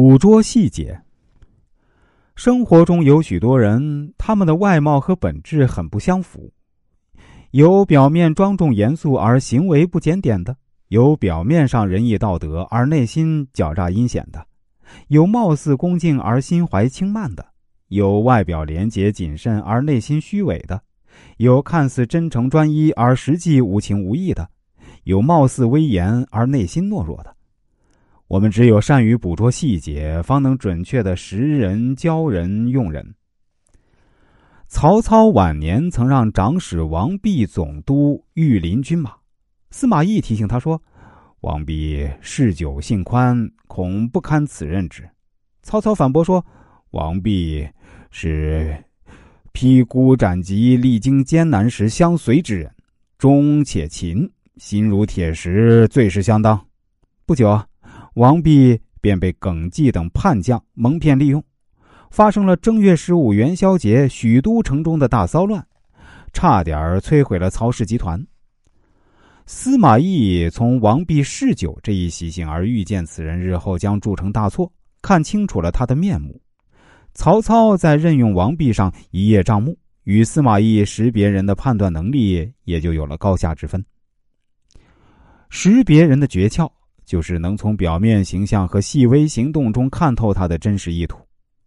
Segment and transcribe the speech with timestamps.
[0.00, 1.02] 捕捉细节。
[2.36, 6.52] 生活中有许多人，他们的外貌和本质很不相符，
[7.50, 10.56] 有表面庄重严肃而行为不检点的，
[10.86, 14.46] 有表面上仁义道德而内心狡诈阴险的，
[15.08, 17.44] 有貌似恭敬而心怀轻慢的，
[17.88, 20.80] 有外表廉洁谨慎而内心虚伪的，
[21.38, 24.48] 有看似真诚专一而实际无情无义的，
[25.02, 27.34] 有貌似威严而内心懦弱的。
[28.28, 33.14] 我们只有善于捕捉细节，方能准确的识人、教人、用人。
[34.66, 39.14] 曹操晚年曾让长史王弼总督御林军马，
[39.70, 40.78] 司马懿提醒他说
[41.40, 45.08] ：“王弼嗜酒性宽，恐不堪此任职。”
[45.64, 46.44] 曹操反驳说
[46.92, 47.66] ：“王弼
[48.10, 48.76] 是
[49.52, 52.70] 披孤斩棘、历经艰难时相随之人，
[53.16, 56.62] 忠且勤，心如铁石，最是相当。”
[57.24, 57.67] 不久。
[58.18, 61.40] 王弼便被耿纪等叛将蒙骗利用，
[62.10, 65.64] 发生了正月十五元宵节许都城中的大骚乱，
[66.32, 68.20] 差点摧毁了曹氏集团。
[69.46, 74.68] 司马懿从王弼嗜酒这一习性而预见此人日后将铸成大错，
[75.00, 76.40] 看清楚了他的面目。
[77.14, 83.82] 曹操在任用王弼上一叶障目，与司马懿识别人的判断能力也就有了高下之分。
[85.50, 86.68] 识别人的诀窍。
[87.08, 91.18] 就是能从表面形象和细微行动中看透他的真实意图，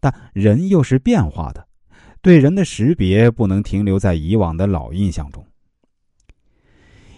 [0.00, 1.62] 但人又是变化的，
[2.22, 5.46] 对人的识别不能停留在以往的老印象中。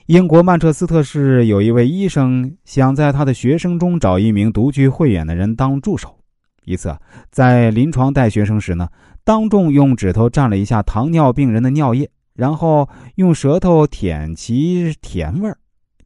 [0.06, 6.18] 英国曼彻斯特市有一位医生想在他的学生中找一名独具慧眼的人当助手，
[6.64, 6.98] 一次
[7.30, 8.88] 在临床带学生时呢，
[9.22, 15.56] 当众用指头蘸了一下糖尿病人的尿液，然后用舌头舔其甜味儿，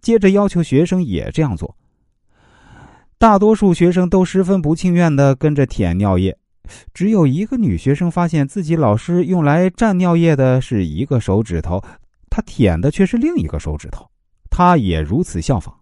[0.02, 1.74] 接着要求学生也这样做。
[3.22, 6.36] 大多数学生都十分不情愿的跟着舔尿液，
[6.92, 11.80] 只有一个女学生发现自己老师用来蘸尿液的是一个手指头，
[12.28, 14.05] 她舔的却是另一个手指头，
[14.50, 15.72] 她也如此效仿。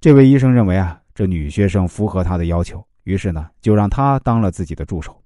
[0.00, 5.16] 这位医生认为啊，这女学生符合他的要求，于是呢，就让她当了自己的助手。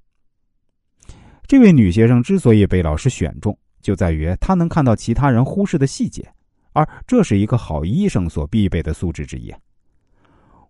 [1.47, 6.31] 这位女学生之所以被老师选中，就在于她能看到其他人忽视的细节，
[6.75, 9.50] 而这是一个好医生所必备的素质之一。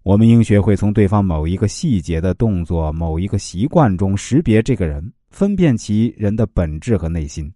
[0.06, 7.52] 我们应学会从对方某一个细节的动作、某一个习惯中识别这个人，分辨其人的本质和内心。